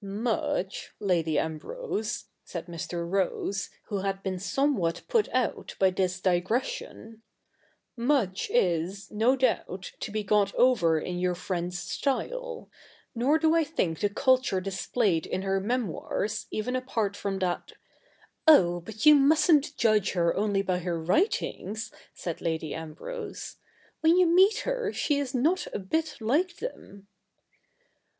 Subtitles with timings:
[0.03, 3.07] '^Nluch, Lady Ambrose,' said Mr.
[3.07, 7.21] Rose, who had been somewhat put out by this digression,'
[7.95, 12.67] much is, no doubt, to be got over in your friend's style;
[13.13, 17.73] nor do I think the culture displayed in her memoirs, even apart from that
[18.47, 23.57] ''Oh, but you mustn't judge her only by her writings,' said Lady Ambrose.'
[24.01, 27.05] When you meet her, she is not a bit like them.'